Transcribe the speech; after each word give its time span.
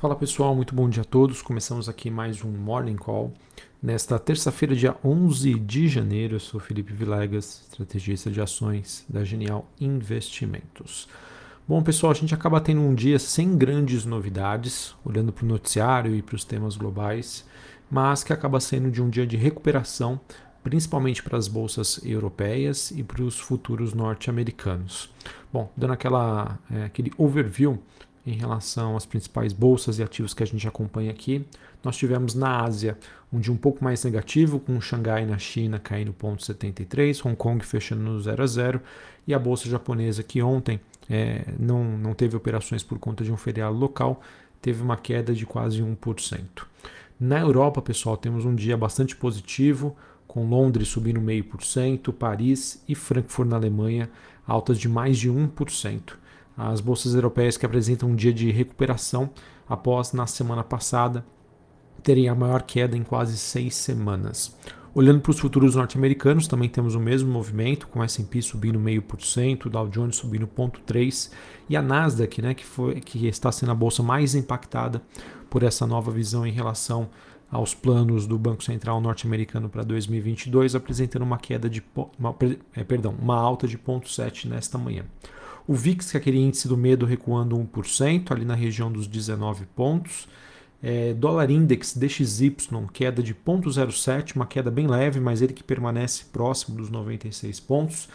Fala 0.00 0.14
pessoal, 0.14 0.54
muito 0.54 0.76
bom 0.76 0.88
dia 0.88 1.02
a 1.02 1.04
todos. 1.04 1.42
Começamos 1.42 1.88
aqui 1.88 2.08
mais 2.08 2.44
um 2.44 2.50
Morning 2.52 2.94
Call. 2.94 3.32
Nesta 3.82 4.16
terça-feira, 4.16 4.76
dia 4.76 4.96
11 5.04 5.54
de 5.54 5.88
janeiro, 5.88 6.36
eu 6.36 6.40
sou 6.40 6.60
Felipe 6.60 6.92
Vilegas, 6.92 7.66
estrategista 7.68 8.30
de 8.30 8.40
ações 8.40 9.04
da 9.08 9.24
Genial 9.24 9.68
Investimentos. 9.80 11.08
Bom, 11.66 11.82
pessoal, 11.82 12.12
a 12.12 12.14
gente 12.14 12.32
acaba 12.32 12.60
tendo 12.60 12.80
um 12.80 12.94
dia 12.94 13.18
sem 13.18 13.58
grandes 13.58 14.04
novidades, 14.04 14.94
olhando 15.04 15.32
para 15.32 15.44
o 15.44 15.48
noticiário 15.48 16.14
e 16.14 16.22
para 16.22 16.36
os 16.36 16.44
temas 16.44 16.76
globais, 16.76 17.44
mas 17.90 18.22
que 18.22 18.32
acaba 18.32 18.60
sendo 18.60 18.92
de 18.92 19.02
um 19.02 19.10
dia 19.10 19.26
de 19.26 19.36
recuperação, 19.36 20.20
principalmente 20.62 21.24
para 21.24 21.36
as 21.36 21.48
bolsas 21.48 22.00
europeias 22.04 22.92
e 22.92 23.02
para 23.02 23.24
os 23.24 23.40
futuros 23.40 23.92
norte-americanos. 23.92 25.12
Bom, 25.52 25.72
dando 25.76 25.94
aquela, 25.94 26.56
é, 26.70 26.84
aquele 26.84 27.10
overview 27.18 27.82
em 28.28 28.34
relação 28.34 28.94
às 28.94 29.06
principais 29.06 29.52
bolsas 29.54 29.98
e 29.98 30.02
ativos 30.02 30.34
que 30.34 30.42
a 30.42 30.46
gente 30.46 30.68
acompanha 30.68 31.10
aqui. 31.10 31.44
Nós 31.82 31.96
tivemos 31.96 32.34
na 32.34 32.62
Ásia 32.62 32.98
um 33.32 33.40
dia 33.40 33.52
um 33.52 33.56
pouco 33.56 33.82
mais 33.82 34.04
negativo, 34.04 34.60
com 34.60 34.78
Xangai 34.80 35.24
na 35.24 35.38
China 35.38 35.78
caindo 35.78 36.12
0,73, 36.12 37.24
Hong 37.24 37.36
Kong 37.36 37.64
fechando 37.64 38.02
no 38.02 38.20
0 38.20 38.42
a 38.42 38.46
0 38.46 38.80
e 39.26 39.32
a 39.32 39.38
bolsa 39.38 39.68
japonesa 39.68 40.22
que 40.22 40.42
ontem 40.42 40.78
é, 41.08 41.44
não, 41.58 41.84
não 41.96 42.12
teve 42.12 42.36
operações 42.36 42.82
por 42.82 42.98
conta 42.98 43.24
de 43.24 43.32
um 43.32 43.36
feriado 43.36 43.76
local, 43.76 44.20
teve 44.60 44.82
uma 44.82 44.96
queda 44.96 45.32
de 45.32 45.46
quase 45.46 45.82
1%. 45.82 46.42
Na 47.18 47.40
Europa, 47.40 47.80
pessoal, 47.80 48.16
temos 48.16 48.44
um 48.44 48.54
dia 48.54 48.76
bastante 48.76 49.16
positivo, 49.16 49.96
com 50.26 50.46
Londres 50.46 50.88
subindo 50.88 51.20
0,5%, 51.20 52.12
Paris 52.12 52.82
e 52.86 52.94
Frankfurt 52.94 53.48
na 53.48 53.56
Alemanha 53.56 54.10
altas 54.46 54.78
de 54.78 54.88
mais 54.88 55.18
de 55.18 55.30
1% 55.30 56.14
as 56.58 56.80
bolsas 56.80 57.14
europeias 57.14 57.56
que 57.56 57.64
apresentam 57.64 58.10
um 58.10 58.16
dia 58.16 58.32
de 58.32 58.50
recuperação 58.50 59.30
após, 59.68 60.12
na 60.12 60.26
semana 60.26 60.64
passada, 60.64 61.24
terem 62.02 62.28
a 62.28 62.34
maior 62.34 62.62
queda 62.62 62.96
em 62.96 63.04
quase 63.04 63.38
seis 63.38 63.76
semanas. 63.76 64.56
Olhando 64.94 65.20
para 65.20 65.30
os 65.30 65.38
futuros 65.38 65.76
norte-americanos, 65.76 66.48
também 66.48 66.68
temos 66.68 66.96
o 66.96 67.00
mesmo 67.00 67.30
movimento, 67.30 67.86
com 67.86 68.00
o 68.00 68.02
S&P 68.02 68.42
subindo 68.42 68.80
0,5%, 68.80 69.68
Dow 69.70 69.88
Jones 69.88 70.16
subindo 70.16 70.48
0,3% 70.48 71.30
e 71.68 71.76
a 71.76 71.82
Nasdaq, 71.82 72.42
né, 72.42 72.54
que, 72.54 72.64
foi, 72.64 73.00
que 73.00 73.28
está 73.28 73.52
sendo 73.52 73.70
a 73.70 73.74
bolsa 73.74 74.02
mais 74.02 74.34
impactada 74.34 75.00
por 75.48 75.62
essa 75.62 75.86
nova 75.86 76.10
visão 76.10 76.44
em 76.44 76.50
relação 76.50 77.08
aos 77.50 77.74
planos 77.74 78.26
do 78.26 78.38
Banco 78.38 78.64
Central 78.64 79.00
norte-americano 79.00 79.68
para 79.68 79.82
2022, 79.84 80.74
apresentando 80.74 81.22
uma 81.22 81.38
queda 81.38 81.68
de 81.70 81.82
uma, 82.18 82.34
é, 82.74 82.82
perdão, 82.82 83.14
uma 83.20 83.36
alta 83.36 83.68
de 83.68 83.78
0,7 83.78 84.46
nesta 84.46 84.76
manhã. 84.76 85.04
O 85.68 85.74
VIX, 85.74 86.10
que 86.10 86.16
é 86.16 86.20
aquele 86.20 86.38
índice 86.38 86.66
do 86.66 86.78
medo, 86.78 87.04
recuando 87.04 87.54
1%, 87.54 88.32
ali 88.32 88.46
na 88.46 88.54
região 88.54 88.90
dos 88.90 89.06
19 89.06 89.66
pontos. 89.76 90.26
É, 90.82 91.12
dólar 91.12 91.50
Index 91.50 91.94
DXY, 91.94 92.56
queda 92.90 93.22
de 93.22 93.34
0,07, 93.34 94.34
uma 94.34 94.46
queda 94.46 94.70
bem 94.70 94.86
leve, 94.86 95.20
mas 95.20 95.42
ele 95.42 95.52
que 95.52 95.62
permanece 95.62 96.24
próximo 96.32 96.78
dos 96.78 96.88
96 96.88 97.60
pontos. 97.60 98.08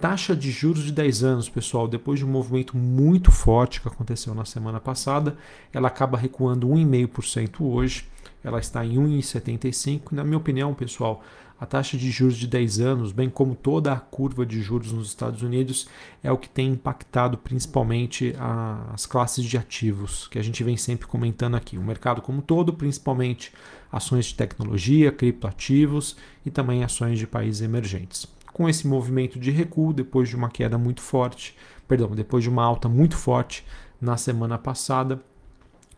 Taxa 0.00 0.34
de 0.34 0.50
juros 0.50 0.82
de 0.82 0.90
10 0.90 1.22
anos, 1.22 1.48
pessoal, 1.48 1.86
depois 1.86 2.18
de 2.18 2.24
um 2.24 2.28
movimento 2.28 2.76
muito 2.76 3.30
forte 3.30 3.80
que 3.80 3.86
aconteceu 3.86 4.34
na 4.34 4.44
semana 4.44 4.80
passada, 4.80 5.36
ela 5.72 5.86
acaba 5.86 6.18
recuando 6.18 6.66
1,5% 6.66 7.60
hoje. 7.60 8.08
Ela 8.42 8.58
está 8.58 8.84
em 8.84 8.96
1,75. 8.96 10.10
Na 10.10 10.24
minha 10.24 10.38
opinião, 10.38 10.74
pessoal, 10.74 11.22
a 11.58 11.64
taxa 11.64 11.96
de 11.96 12.10
juros 12.10 12.36
de 12.36 12.46
10 12.46 12.80
anos, 12.80 13.12
bem 13.12 13.30
como 13.30 13.54
toda 13.54 13.92
a 13.92 13.98
curva 13.98 14.44
de 14.44 14.60
juros 14.60 14.92
nos 14.92 15.08
Estados 15.08 15.42
Unidos, 15.42 15.88
é 16.22 16.30
o 16.30 16.36
que 16.36 16.48
tem 16.48 16.72
impactado 16.72 17.38
principalmente 17.38 18.34
as 18.92 19.06
classes 19.06 19.44
de 19.44 19.56
ativos, 19.56 20.28
que 20.28 20.38
a 20.38 20.42
gente 20.42 20.62
vem 20.62 20.76
sempre 20.76 21.06
comentando 21.06 21.56
aqui. 21.56 21.78
O 21.78 21.82
mercado 21.82 22.20
como 22.20 22.42
todo, 22.42 22.72
principalmente 22.72 23.52
ações 23.90 24.26
de 24.26 24.34
tecnologia, 24.34 25.10
criptoativos 25.10 26.16
e 26.44 26.50
também 26.50 26.84
ações 26.84 27.18
de 27.18 27.26
países 27.26 27.62
emergentes. 27.62 28.26
Com 28.52 28.68
esse 28.68 28.86
movimento 28.86 29.38
de 29.38 29.50
recuo, 29.50 29.92
depois 29.92 30.28
de 30.28 30.36
uma 30.36 30.50
queda 30.50 30.76
muito 30.76 31.00
forte, 31.00 31.56
perdão, 31.88 32.10
depois 32.10 32.42
de 32.42 32.50
uma 32.50 32.64
alta 32.64 32.88
muito 32.88 33.16
forte 33.16 33.64
na 34.00 34.16
semana 34.16 34.58
passada, 34.58 35.22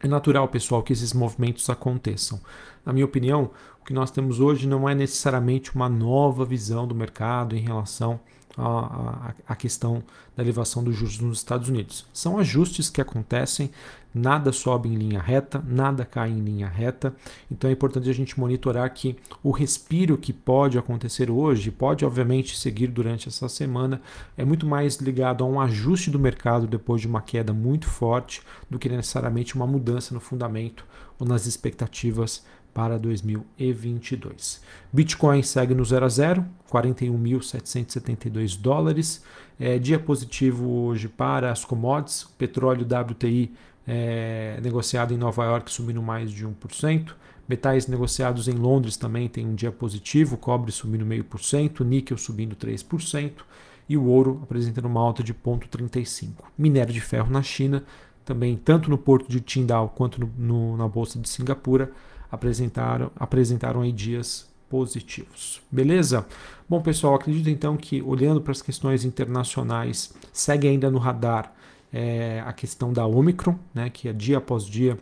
é 0.01 0.09
natural, 0.09 0.49
pessoal, 0.49 0.83
que 0.83 0.93
esses 0.93 1.13
movimentos 1.13 1.69
aconteçam. 1.69 2.41
Na 2.85 2.93
minha 2.93 3.05
opinião, 3.05 3.51
o 3.81 3.85
que 3.85 3.93
nós 3.93 4.11
temos 4.11 4.39
hoje 4.41 4.67
não 4.67 4.89
é 4.89 4.95
necessariamente 4.95 5.75
uma 5.75 5.89
nova 5.89 6.45
visão 6.45 6.87
do 6.87 6.95
mercado 6.95 7.57
em 7.57 7.61
relação 7.61 8.21
à, 8.59 9.35
à, 9.47 9.55
questão 9.55 10.03
da 10.37 10.43
elevação 10.43 10.83
dos 10.83 10.97
juros 10.97 11.21
nos 11.21 11.39
Estados 11.39 11.69
Unidos. 11.69 12.05
São 12.13 12.39
ajustes 12.39 12.91
que 12.91 13.01
acontecem, 13.01 13.71
nada 14.13 14.53
sobe 14.53 14.89
em 14.89 14.97
linha 14.97 15.21
reta, 15.21 15.63
nada 15.67 16.05
cai 16.05 16.31
em 16.31 16.41
linha 16.41 16.67
reta, 16.67 17.15
então 17.51 17.71
é 17.71 17.73
importante 17.73 18.11
a 18.11 18.13
gente 18.13 18.39
monitorar 18.39 18.93
que 18.93 19.17
o 19.43 19.53
respiro 19.53 20.19
que 20.19 20.33
pode 20.33 20.77
acontecer 20.77 21.31
hoje, 21.31 21.71
pode 21.71 22.05
obviamente 22.05 22.59
seguir 22.59 22.89
durante 22.89 23.29
essa 23.29 23.49
semana, 23.49 24.01
é 24.37 24.45
muito 24.45 24.67
mais 24.67 24.97
ligado 24.97 25.45
a 25.45 25.47
um 25.47 25.61
ajuste 25.61 26.11
do 26.11 26.19
mercado 26.19 26.67
depois 26.67 27.01
de 27.01 27.07
uma 27.07 27.23
queda 27.23 27.53
muito 27.53 27.87
forte 27.87 28.43
do 28.69 28.79
que 28.79 28.89
necessariamente 28.89 29.55
uma 29.55 29.67
mudança 29.67 30.13
no 30.13 30.21
fundamento 30.21 30.85
ou 31.19 31.27
nas 31.27 31.47
expectativas 31.47 32.45
para 32.79 32.97
2022. 32.97 34.63
Bitcoin 34.93 35.43
segue 35.43 35.75
no 35.75 35.85
0 35.85 36.07
a 36.07 36.09
0, 36.09 36.47
41.772 36.71 38.57
dólares. 38.57 39.21
É, 39.59 39.81
dia 39.81 39.99
positivo 39.99 40.85
hoje 40.85 41.09
para 41.09 41.51
as 41.51 41.65
commodities. 41.65 42.23
Petróleo 42.39 42.87
WTI 42.87 43.53
é, 43.85 44.61
negociado 44.63 45.13
em 45.13 45.17
Nova 45.17 45.45
York 45.45 45.73
subindo 45.73 46.01
mais 46.01 46.31
de 46.31 46.47
1%. 46.47 47.15
Metais 47.49 47.89
negociados 47.89 48.47
em 48.47 48.55
Londres 48.55 48.97
também 48.97 49.29
tem 49.29 49.45
um 49.45 49.57
dia 49.57 49.73
positivo, 49.73 50.37
cobre 50.37 50.71
subindo 50.71 51.05
0,5%, 51.05 51.85
níquel 51.85 52.17
subindo 52.17 52.55
3% 52.55 53.33
e 53.89 53.97
o 53.97 54.05
ouro 54.05 54.39
apresentando 54.45 54.85
uma 54.85 55.01
alta 55.01 55.21
de 55.25 55.35
0,35%. 55.35 56.29
Minério 56.57 56.95
de 56.95 57.01
ferro 57.01 57.29
na 57.29 57.43
China, 57.43 57.83
também 58.25 58.57
tanto 58.57 58.89
no 58.89 58.97
porto 58.97 59.29
de 59.29 59.41
Tindal 59.41 59.89
quanto 59.89 60.21
no, 60.21 60.31
no, 60.39 60.77
na 60.77 60.87
bolsa 60.87 61.19
de 61.19 61.29
Singapura, 61.29 61.91
apresentaram, 62.31 63.11
apresentaram 63.17 63.81
aí 63.81 63.93
dias 63.93 64.49
positivos. 64.69 65.61
Beleza? 65.71 66.27
Bom, 66.69 66.81
pessoal, 66.81 67.15
acredito 67.15 67.49
então 67.49 67.77
que 67.77 68.03
olhando 68.03 68.41
para 68.41 68.53
as 68.53 68.61
questões 68.61 69.05
internacionais, 69.05 70.15
segue 70.33 70.69
ainda 70.69 70.91
no 70.91 70.99
radar 70.99 71.53
é, 71.93 72.43
a 72.47 72.53
questão 72.53 72.93
da 72.93 73.07
Omicron, 73.07 73.59
né, 73.75 73.89
que 73.89 74.09
é 74.09 74.13
dia 74.13 74.39
após 74.39 74.65
dia 74.65 74.99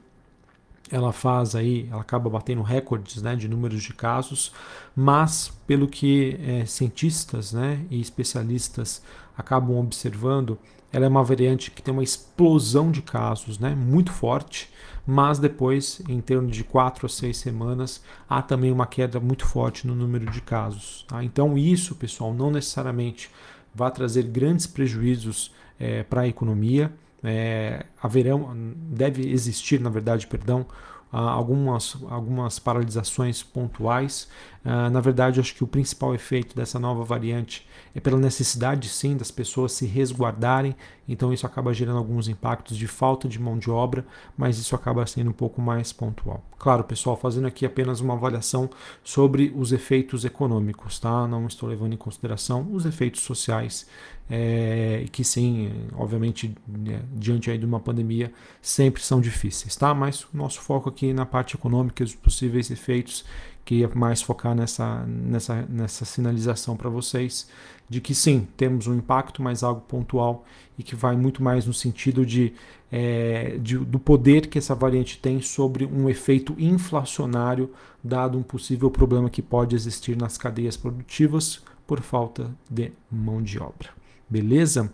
ela 0.90 1.12
faz 1.12 1.54
aí, 1.54 1.88
ela 1.90 2.00
acaba 2.00 2.30
batendo 2.30 2.62
recordes 2.62 3.20
né, 3.22 3.34
de 3.34 3.48
números 3.48 3.82
de 3.82 3.92
casos, 3.92 4.52
mas 4.94 5.52
pelo 5.66 5.88
que 5.88 6.38
é, 6.40 6.64
cientistas 6.64 7.52
né, 7.52 7.84
e 7.90 8.00
especialistas 8.00 9.02
acabam 9.36 9.76
observando, 9.78 10.58
ela 10.92 11.04
é 11.04 11.08
uma 11.08 11.24
variante 11.24 11.70
que 11.70 11.82
tem 11.82 11.92
uma 11.92 12.04
explosão 12.04 12.90
de 12.90 13.02
casos 13.02 13.58
né, 13.58 13.74
muito 13.74 14.12
forte, 14.12 14.70
mas 15.06 15.38
depois, 15.38 16.00
em 16.08 16.20
termos 16.20 16.56
de 16.56 16.64
quatro 16.64 17.06
a 17.06 17.08
seis 17.08 17.36
semanas, 17.36 18.02
há 18.28 18.42
também 18.42 18.72
uma 18.72 18.86
queda 18.86 19.20
muito 19.20 19.46
forte 19.46 19.86
no 19.86 19.94
número 19.94 20.26
de 20.30 20.40
casos. 20.40 21.04
Tá? 21.06 21.22
Então, 21.22 21.56
isso, 21.56 21.94
pessoal, 21.94 22.34
não 22.34 22.50
necessariamente 22.50 23.30
vai 23.74 23.90
trazer 23.90 24.24
grandes 24.24 24.66
prejuízos 24.66 25.52
é, 25.78 26.02
para 26.02 26.22
a 26.22 26.28
economia. 26.28 26.92
É, 27.26 27.84
haverão, 28.00 28.54
deve 28.88 29.28
existir, 29.28 29.80
na 29.80 29.90
verdade, 29.90 30.26
perdão, 30.26 30.66
algumas, 31.10 31.96
algumas 32.10 32.58
paralisações 32.58 33.42
pontuais. 33.42 34.28
Uh, 34.64 34.90
na 34.90 35.00
verdade, 35.00 35.38
acho 35.38 35.54
que 35.54 35.62
o 35.62 35.66
principal 35.66 36.12
efeito 36.14 36.56
dessa 36.56 36.78
nova 36.78 37.04
variante 37.04 37.66
é 37.94 38.00
pela 38.00 38.18
necessidade, 38.18 38.88
sim, 38.88 39.16
das 39.16 39.30
pessoas 39.30 39.72
se 39.72 39.86
resguardarem. 39.86 40.74
Então, 41.08 41.32
isso 41.32 41.46
acaba 41.46 41.72
gerando 41.72 41.98
alguns 41.98 42.26
impactos 42.26 42.76
de 42.76 42.88
falta 42.88 43.28
de 43.28 43.38
mão 43.38 43.56
de 43.58 43.70
obra, 43.70 44.04
mas 44.36 44.58
isso 44.58 44.74
acaba 44.74 45.06
sendo 45.06 45.30
um 45.30 45.32
pouco 45.32 45.62
mais 45.62 45.92
pontual. 45.92 46.44
Claro, 46.58 46.82
pessoal, 46.82 47.16
fazendo 47.16 47.46
aqui 47.46 47.64
apenas 47.64 48.00
uma 48.00 48.14
avaliação 48.14 48.68
sobre 49.04 49.52
os 49.54 49.72
efeitos 49.72 50.24
econômicos, 50.24 50.98
tá? 50.98 51.28
Não 51.28 51.46
estou 51.46 51.68
levando 51.68 51.92
em 51.92 51.98
consideração 51.98 52.66
os 52.72 52.84
efeitos 52.84 53.22
sociais, 53.22 53.86
é, 54.28 55.06
que 55.12 55.22
sim, 55.22 55.70
obviamente, 55.94 56.54
né, 56.66 57.02
diante 57.12 57.50
aí 57.50 57.58
de 57.58 57.64
uma 57.64 57.80
pandemia, 57.80 58.32
sempre 58.60 59.02
são 59.02 59.20
difíceis, 59.20 59.76
tá? 59.76 59.94
Mas 59.94 60.24
o 60.24 60.28
nosso 60.34 60.60
foco 60.60 60.88
aqui 60.88 61.12
na 61.12 61.24
parte 61.24 61.54
econômica 61.54 62.02
e 62.02 62.06
os 62.06 62.14
possíveis 62.14 62.70
efeitos 62.70 63.24
queria 63.64 63.88
mais 63.94 64.22
focar 64.22 64.54
nessa, 64.54 65.04
nessa, 65.06 65.66
nessa 65.68 66.04
sinalização 66.04 66.76
para 66.76 66.88
vocês 66.88 67.48
de 67.88 68.00
que 68.00 68.14
sim, 68.14 68.46
temos 68.56 68.86
um 68.86 68.94
impacto, 68.94 69.42
mas 69.42 69.62
algo 69.62 69.80
pontual 69.82 70.44
e 70.78 70.82
que 70.82 70.96
vai 70.96 71.16
muito 71.16 71.42
mais 71.42 71.66
no 71.66 71.72
sentido 71.72 72.26
de, 72.26 72.52
é, 72.90 73.58
de, 73.58 73.78
do 73.78 73.98
poder 73.98 74.48
que 74.48 74.58
essa 74.58 74.74
variante 74.74 75.18
tem 75.18 75.40
sobre 75.40 75.86
um 75.86 76.08
efeito 76.08 76.54
inflacionário, 76.58 77.70
dado 78.02 78.38
um 78.38 78.42
possível 78.42 78.90
problema 78.90 79.30
que 79.30 79.42
pode 79.42 79.76
existir 79.76 80.16
nas 80.16 80.36
cadeias 80.36 80.76
produtivas 80.76 81.62
por 81.86 82.00
falta 82.00 82.50
de 82.68 82.92
mão 83.10 83.40
de 83.40 83.58
obra. 83.58 83.90
Beleza? 84.28 84.92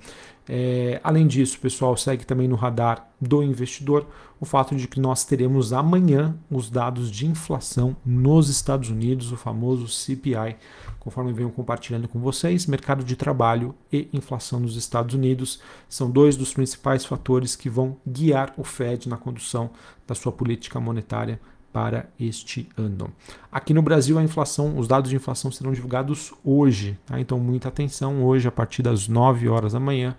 É, 0.48 1.00
além 1.04 1.26
disso, 1.26 1.58
pessoal, 1.60 1.96
segue 1.96 2.26
também 2.26 2.48
no 2.48 2.56
radar 2.56 3.08
do 3.20 3.42
investidor 3.42 4.06
o 4.40 4.44
fato 4.44 4.74
de 4.74 4.88
que 4.88 4.98
nós 4.98 5.24
teremos 5.24 5.72
amanhã 5.72 6.36
os 6.50 6.68
dados 6.68 7.10
de 7.12 7.26
inflação 7.26 7.96
nos 8.04 8.48
Estados 8.48 8.90
Unidos, 8.90 9.30
o 9.30 9.36
famoso 9.36 9.86
CPI, 9.86 10.56
conforme 10.98 11.32
venho 11.32 11.50
compartilhando 11.50 12.08
com 12.08 12.18
vocês. 12.18 12.66
Mercado 12.66 13.04
de 13.04 13.14
trabalho 13.14 13.72
e 13.92 14.08
inflação 14.12 14.58
nos 14.58 14.76
Estados 14.76 15.14
Unidos 15.14 15.60
são 15.88 16.10
dois 16.10 16.36
dos 16.36 16.52
principais 16.52 17.04
fatores 17.04 17.54
que 17.54 17.70
vão 17.70 17.96
guiar 18.04 18.52
o 18.56 18.64
Fed 18.64 19.08
na 19.08 19.16
condução 19.16 19.70
da 20.08 20.14
sua 20.14 20.32
política 20.32 20.80
monetária 20.80 21.40
para 21.72 22.08
este 22.20 22.68
ano. 22.76 23.10
Aqui 23.50 23.72
no 23.72 23.82
Brasil, 23.82 24.18
a 24.18 24.22
inflação, 24.22 24.78
os 24.78 24.86
dados 24.86 25.10
de 25.10 25.16
inflação 25.16 25.50
serão 25.50 25.72
divulgados 25.72 26.32
hoje, 26.44 26.98
tá? 27.06 27.18
então 27.18 27.38
muita 27.38 27.68
atenção. 27.68 28.22
Hoje, 28.22 28.46
a 28.46 28.52
partir 28.52 28.82
das 28.82 29.08
9 29.08 29.48
horas 29.48 29.72
da 29.72 29.80
manhã, 29.80 30.16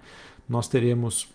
nós 0.49 0.67
teremos 0.67 1.31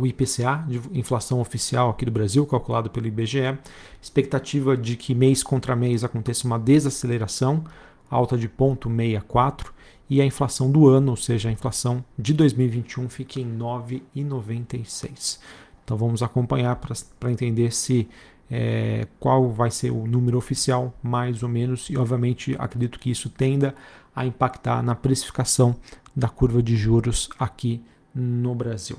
o 0.00 0.06
IPCA, 0.06 0.64
inflação 0.92 1.40
oficial 1.40 1.90
aqui 1.90 2.04
do 2.04 2.10
Brasil, 2.10 2.46
calculado 2.46 2.88
pelo 2.90 3.06
IBGE. 3.06 3.58
Expectativa 4.00 4.76
de 4.76 4.96
que 4.96 5.14
mês 5.14 5.42
contra 5.42 5.74
mês 5.74 6.04
aconteça 6.04 6.46
uma 6.46 6.58
desaceleração, 6.58 7.64
alta 8.08 8.38
de 8.38 8.48
0,64, 8.48 9.72
e 10.08 10.20
a 10.20 10.24
inflação 10.24 10.70
do 10.70 10.86
ano, 10.86 11.10
ou 11.10 11.16
seja, 11.16 11.48
a 11.48 11.52
inflação 11.52 12.04
de 12.16 12.32
2021, 12.32 13.08
fique 13.08 13.40
em 13.40 13.58
9,96. 13.58 15.40
Então 15.84 15.96
vamos 15.96 16.22
acompanhar 16.22 16.76
para 17.18 17.30
entender 17.30 17.72
se 17.72 18.08
é, 18.50 19.06
qual 19.18 19.50
vai 19.50 19.70
ser 19.70 19.90
o 19.90 20.06
número 20.06 20.38
oficial, 20.38 20.94
mais 21.02 21.42
ou 21.42 21.48
menos, 21.48 21.90
e 21.90 21.96
obviamente 21.96 22.56
acredito 22.58 22.98
que 22.98 23.10
isso 23.10 23.28
tenda 23.28 23.74
a 24.14 24.24
impactar 24.24 24.82
na 24.82 24.94
precificação 24.94 25.76
da 26.14 26.28
curva 26.28 26.62
de 26.62 26.76
juros 26.76 27.28
aqui 27.38 27.82
no 28.14 28.54
Brasil. 28.54 28.96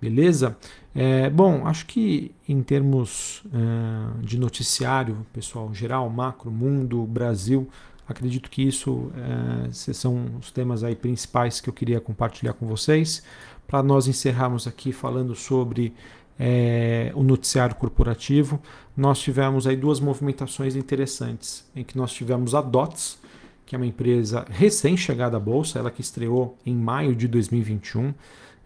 Beleza? 0.00 0.56
É, 0.94 1.30
bom, 1.30 1.66
acho 1.66 1.86
que 1.86 2.30
em 2.46 2.62
termos 2.62 3.42
é, 3.52 4.20
de 4.20 4.38
noticiário, 4.38 5.26
pessoal, 5.32 5.72
geral, 5.72 6.10
macro, 6.10 6.50
mundo, 6.50 7.04
Brasil, 7.06 7.68
acredito 8.06 8.50
que 8.50 8.62
isso 8.62 9.10
é, 9.16 9.72
são 9.72 10.26
os 10.38 10.50
temas 10.50 10.84
aí 10.84 10.94
principais 10.94 11.60
que 11.60 11.70
eu 11.70 11.72
queria 11.72 12.00
compartilhar 12.00 12.52
com 12.52 12.66
vocês. 12.66 13.22
Para 13.66 13.82
nós 13.82 14.06
encerrarmos 14.06 14.66
aqui 14.66 14.92
falando 14.92 15.34
sobre 15.34 15.94
é, 16.38 17.12
o 17.14 17.22
noticiário 17.22 17.76
corporativo, 17.76 18.60
nós 18.96 19.20
tivemos 19.20 19.66
aí 19.66 19.76
duas 19.76 20.00
movimentações 20.00 20.76
interessantes, 20.76 21.64
em 21.74 21.84
que 21.84 21.96
nós 21.96 22.12
tivemos 22.12 22.54
a 22.54 22.60
DOTS, 22.60 23.18
que 23.66 23.74
é 23.74 23.78
uma 23.78 23.86
empresa 23.86 24.44
recém-chegada 24.50 25.36
à 25.36 25.40
bolsa, 25.40 25.78
ela 25.78 25.90
que 25.90 26.00
estreou 26.00 26.56
em 26.66 26.74
maio 26.74 27.14
de 27.14 27.26
2021 27.26 28.12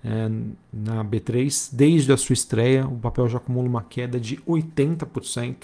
é, 0.05 0.31
na 0.73 1.05
B3. 1.05 1.71
Desde 1.73 2.13
a 2.13 2.17
sua 2.17 2.33
estreia, 2.33 2.87
o 2.87 2.99
papel 2.99 3.29
já 3.29 3.39
acumula 3.39 3.69
uma 3.69 3.83
queda 3.83 4.19
de 4.19 4.39
80%. 4.39 5.57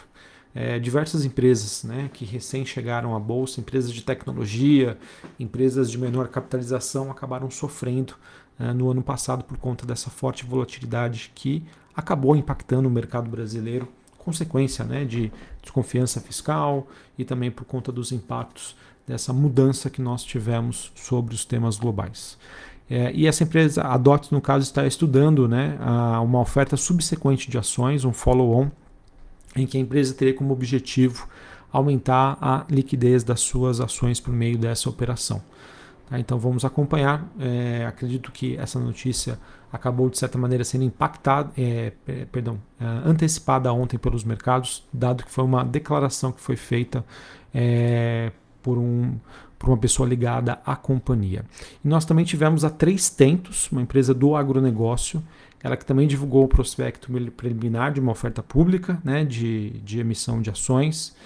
É, 0.57 0.79
diversas 0.79 1.25
empresas 1.25 1.83
né, 1.83 2.09
que 2.13 2.25
recém 2.25 2.65
chegaram 2.65 3.17
à 3.17 3.19
bolsa, 3.19 3.61
empresas 3.61 3.93
de 3.93 4.03
tecnologia, 4.03 4.97
empresas 5.39 5.91
de 5.91 5.99
menor 5.99 6.29
capitalização, 6.29 7.11
acabaram 7.11 7.51
sofrendo 7.51 8.15
é, 8.59 8.73
no 8.73 8.89
ano 8.89 9.03
passado 9.03 9.43
por 9.43 9.59
conta 9.59 9.85
dessa 9.85 10.11
forte 10.11 10.45
volatilidade 10.45 11.33
que 11.35 11.65
acabou 11.97 12.37
impactando 12.37 12.89
o 12.89 12.91
mercado 12.91 13.29
brasileiro, 13.29 13.89
consequência 14.19 14.85
né, 14.85 15.05
de 15.05 15.31
desconfiança 15.63 16.21
fiscal 16.21 16.89
e 17.19 17.25
também 17.25 17.51
por 17.51 17.65
conta 17.65 17.93
dos 17.93 18.11
impactos 18.11 18.75
dessa 19.07 19.33
mudança 19.33 19.91
que 19.91 20.01
nós 20.01 20.25
tivemos 20.25 20.91
sobre 20.95 21.35
os 21.35 21.45
temas 21.45 21.77
globais. 21.77 22.39
É, 22.89 23.13
e 23.15 23.27
essa 23.27 23.45
empresa, 23.45 23.83
a 23.83 23.97
DOT, 23.97 24.33
no 24.33 24.41
caso, 24.41 24.65
está 24.65 24.87
estudando 24.87 25.49
né, 25.49 25.77
a, 25.81 26.21
uma 26.21 26.41
oferta 26.41 26.77
subsequente 26.77 27.51
de 27.51 27.59
ações, 27.59 28.05
um 28.05 28.13
follow-on, 28.13 28.71
em 29.57 29.67
que 29.67 29.77
a 29.77 29.81
empresa 29.81 30.15
teria 30.15 30.35
como 30.35 30.53
objetivo 30.53 31.29
aumentar 31.73 32.37
a 32.41 32.65
liquidez 32.71 33.25
das 33.25 33.41
suas 33.41 33.81
ações 33.81 34.21
por 34.21 34.33
meio 34.33 34.59
dessa 34.59 34.89
operação. 34.89 35.43
Tá? 36.07 36.19
Então 36.19 36.39
vamos 36.39 36.65
acompanhar. 36.65 37.27
É, 37.39 37.87
acredito 37.87 38.31
que 38.33 38.57
essa 38.57 38.79
notícia 38.79 39.39
acabou 39.73 40.09
de 40.09 40.19
certa 40.19 40.39
maneira 40.39 40.65
sendo 40.65 40.85
impactada, 40.85 41.51
é, 41.57 41.93
perdão, 42.31 42.61
é, 42.81 42.85
antecipada 43.09 43.73
ontem 43.73 43.99
pelos 43.99 44.23
mercados, 44.23 44.87
dado 44.93 45.25
que 45.25 45.31
foi 45.31 45.45
uma 45.45 45.65
declaração 45.65 46.31
que 46.31 46.41
foi 46.41 46.57
feita 46.57 47.05
é, 47.53 48.31
por, 48.63 48.79
um, 48.79 49.19
por 49.59 49.71
uma 49.71 49.79
pessoa 49.79 50.09
ligada 50.09 50.61
à 50.65 50.77
companhia. 50.77 51.45
E 51.85 51.89
nós 51.89 52.05
também 52.05 52.25
tivemos 52.25 52.65
a 52.65 52.71
Três 52.71 53.11
Tentos, 53.11 53.71
uma 53.73 53.83
empresa 53.83 54.15
do 54.15 54.37
agronegócio, 54.37 55.23
ela 55.63 55.77
que 55.79 55.85
também 55.85 56.07
divulgou 56.07 56.45
o 56.45 56.49
prospecto 56.49 57.11
preliminar 57.37 57.91
de 57.91 57.99
uma 57.99 58.13
oferta 58.13 58.43
pública 58.43 59.01
né, 59.03 59.25
de, 59.25 59.71
de 59.81 59.99
emissão 59.99 60.43
de 60.43 60.51
ações. 60.51 61.17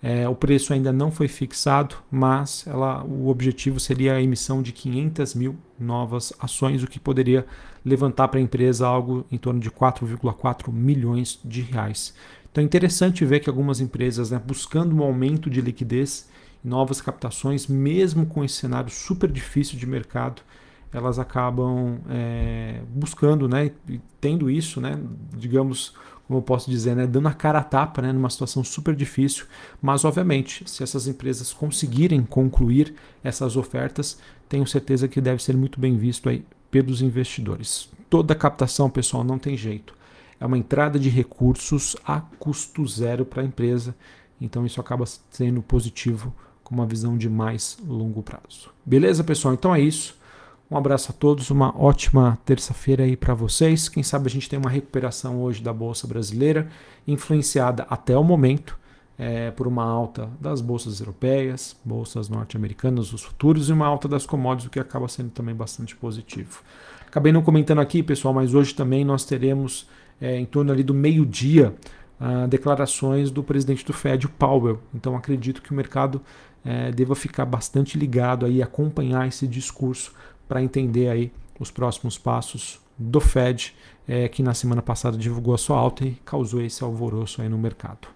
É, 0.00 0.28
o 0.28 0.34
preço 0.34 0.72
ainda 0.72 0.92
não 0.92 1.10
foi 1.10 1.26
fixado, 1.26 1.96
mas 2.10 2.64
ela, 2.66 3.02
o 3.04 3.28
objetivo 3.28 3.80
seria 3.80 4.14
a 4.14 4.22
emissão 4.22 4.62
de 4.62 4.72
500 4.72 5.34
mil 5.34 5.56
novas 5.78 6.32
ações, 6.38 6.82
o 6.82 6.86
que 6.86 7.00
poderia 7.00 7.44
levantar 7.84 8.28
para 8.28 8.38
a 8.38 8.42
empresa 8.42 8.86
algo 8.86 9.26
em 9.30 9.38
torno 9.38 9.58
de 9.58 9.70
4,4 9.70 10.72
milhões 10.72 11.40
de 11.44 11.62
reais. 11.62 12.14
Então 12.50 12.62
é 12.62 12.64
interessante 12.64 13.24
ver 13.24 13.40
que 13.40 13.48
algumas 13.48 13.80
empresas, 13.80 14.30
né, 14.30 14.40
buscando 14.44 14.94
um 14.94 15.02
aumento 15.02 15.50
de 15.50 15.60
liquidez, 15.60 16.28
novas 16.62 17.00
captações, 17.00 17.66
mesmo 17.66 18.26
com 18.26 18.44
esse 18.44 18.54
cenário 18.54 18.90
super 18.90 19.30
difícil 19.30 19.78
de 19.78 19.86
mercado, 19.86 20.42
elas 20.92 21.18
acabam 21.18 21.98
é, 22.08 22.80
buscando, 22.94 23.48
né, 23.48 23.70
tendo 24.20 24.50
isso, 24.50 24.80
né, 24.80 24.98
digamos, 25.36 25.94
como 26.26 26.38
eu 26.38 26.42
posso 26.42 26.70
dizer, 26.70 26.94
né, 26.94 27.06
dando 27.06 27.28
a 27.28 27.34
cara 27.34 27.58
a 27.58 27.64
tapa, 27.64 28.02
né, 28.02 28.12
numa 28.12 28.30
situação 28.30 28.64
super 28.64 28.94
difícil. 28.94 29.46
Mas, 29.80 30.04
obviamente, 30.04 30.68
se 30.68 30.82
essas 30.82 31.06
empresas 31.06 31.52
conseguirem 31.52 32.22
concluir 32.22 32.94
essas 33.22 33.56
ofertas, 33.56 34.18
tenho 34.48 34.66
certeza 34.66 35.08
que 35.08 35.20
deve 35.20 35.42
ser 35.42 35.56
muito 35.56 35.80
bem 35.80 35.96
visto 35.96 36.28
aí 36.28 36.44
pelos 36.70 37.02
investidores. 37.02 37.90
Toda 38.10 38.34
captação, 38.34 38.88
pessoal, 38.88 39.24
não 39.24 39.38
tem 39.38 39.56
jeito. 39.56 39.94
É 40.40 40.46
uma 40.46 40.58
entrada 40.58 40.98
de 40.98 41.08
recursos 41.08 41.96
a 42.04 42.20
custo 42.20 42.86
zero 42.86 43.24
para 43.24 43.42
a 43.42 43.44
empresa. 43.44 43.94
Então, 44.40 44.64
isso 44.64 44.80
acaba 44.80 45.04
sendo 45.30 45.62
positivo 45.62 46.32
com 46.62 46.74
uma 46.74 46.86
visão 46.86 47.16
de 47.16 47.30
mais 47.30 47.78
longo 47.86 48.22
prazo. 48.22 48.70
Beleza, 48.84 49.24
pessoal? 49.24 49.54
Então 49.54 49.74
é 49.74 49.80
isso. 49.80 50.17
Um 50.70 50.76
abraço 50.76 51.12
a 51.12 51.14
todos, 51.14 51.50
uma 51.50 51.74
ótima 51.80 52.38
terça-feira 52.44 53.02
aí 53.02 53.16
para 53.16 53.32
vocês. 53.32 53.88
Quem 53.88 54.02
sabe 54.02 54.26
a 54.26 54.30
gente 54.30 54.50
tem 54.50 54.58
uma 54.58 54.68
recuperação 54.68 55.40
hoje 55.40 55.62
da 55.62 55.72
bolsa 55.72 56.06
brasileira, 56.06 56.68
influenciada 57.06 57.86
até 57.88 58.14
o 58.18 58.22
momento 58.22 58.78
é, 59.16 59.50
por 59.50 59.66
uma 59.66 59.82
alta 59.82 60.28
das 60.38 60.60
bolsas 60.60 61.00
europeias, 61.00 61.74
bolsas 61.82 62.28
norte-americanas, 62.28 63.14
os 63.14 63.22
futuros 63.22 63.70
e 63.70 63.72
uma 63.72 63.86
alta 63.86 64.06
das 64.06 64.26
commodities, 64.26 64.66
o 64.66 64.70
que 64.70 64.78
acaba 64.78 65.08
sendo 65.08 65.30
também 65.30 65.54
bastante 65.54 65.96
positivo. 65.96 66.60
Acabei 67.06 67.32
não 67.32 67.40
comentando 67.40 67.80
aqui, 67.80 68.02
pessoal, 68.02 68.34
mas 68.34 68.52
hoje 68.52 68.74
também 68.74 69.06
nós 69.06 69.24
teremos 69.24 69.88
é, 70.20 70.38
em 70.38 70.44
torno 70.44 70.70
ali 70.70 70.82
do 70.82 70.92
meio-dia 70.92 71.74
uh, 72.20 72.46
declarações 72.46 73.30
do 73.30 73.42
presidente 73.42 73.84
do 73.84 73.92
Fed, 73.92 74.26
o 74.26 74.28
Powell. 74.28 74.80
Então 74.94 75.16
acredito 75.16 75.62
que 75.62 75.72
o 75.72 75.74
mercado 75.74 76.20
é, 76.64 76.90
deva 76.90 77.14
ficar 77.14 77.44
bastante 77.44 77.98
ligado 77.98 78.44
aí, 78.46 78.62
acompanhar 78.62 79.26
esse 79.26 79.46
discurso 79.46 80.12
para 80.46 80.62
entender 80.62 81.08
aí 81.08 81.32
os 81.58 81.70
próximos 81.70 82.16
passos 82.16 82.80
do 82.96 83.20
Fed, 83.20 83.74
é, 84.06 84.28
que 84.28 84.42
na 84.42 84.54
semana 84.54 84.82
passada 84.82 85.16
divulgou 85.16 85.54
a 85.54 85.58
sua 85.58 85.78
alta 85.78 86.04
e 86.04 86.14
causou 86.24 86.60
esse 86.60 86.82
alvoroço 86.82 87.42
aí 87.42 87.48
no 87.48 87.58
mercado. 87.58 88.08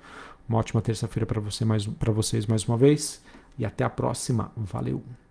Uma 0.49 0.59
ótima 0.59 0.81
terça-feira 0.81 1.27
para 1.27 1.41
você 1.41 1.65
mais, 1.65 1.85
vocês 1.85 2.47
mais 2.47 2.65
uma 2.67 2.77
vez 2.77 3.23
e 3.59 3.65
até 3.65 3.85
a 3.85 3.91
próxima. 3.91 4.51
Valeu! 4.57 5.22